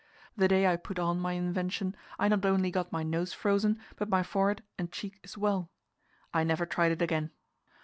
[0.35, 4.09] The day I put on my invention, I not only got my nose frozen, but
[4.09, 5.69] my forehead and cheek as well.
[6.33, 7.29] I never tried it again.